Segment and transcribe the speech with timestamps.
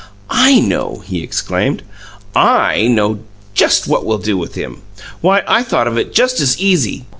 [0.31, 1.83] "I know!" he exclaimed.
[2.35, 3.19] "I know
[3.85, 4.81] what we'll do with him.
[5.21, 7.05] Why, I thought of it just as EASY!